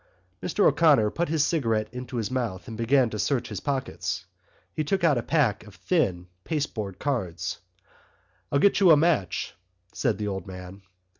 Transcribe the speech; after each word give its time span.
Mr 0.41 0.65
O'Connor 0.65 1.11
put 1.11 1.29
his 1.29 1.45
cigarette 1.45 1.87
into 1.93 2.17
his 2.17 2.31
mouth 2.31 2.67
and 2.67 2.75
began 2.75 3.11
to 3.11 3.19
search 3.19 3.49
his 3.49 3.59
pockets. 3.59 4.25
He 4.73 4.83
took 4.83 5.03
out 5.03 5.19
a 5.19 5.21
pack 5.21 5.63
of 5.67 5.75
thin 5.75 6.25
pasteboard 6.43 6.97
cards. 6.97 7.59
"I'll 8.51 8.57
get 8.57 8.79
you 8.79 8.89
a 8.89 8.97
match," 8.97 9.53
said 9.93 10.17
the 10.17 10.27
old 10.27 10.47
man. 10.47 10.81